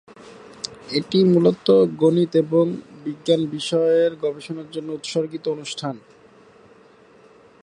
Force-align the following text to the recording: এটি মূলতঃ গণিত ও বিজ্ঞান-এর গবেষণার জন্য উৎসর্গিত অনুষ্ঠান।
এটি 0.91 1.19
মূলতঃ 1.31 1.69
গণিত 2.01 2.33
ও 2.51 2.61
বিজ্ঞান-এর 3.03 4.11
গবেষণার 4.23 4.67
জন্য 4.71 4.89
উৎসর্গিত 4.91 5.45
অনুষ্ঠান। 5.47 5.95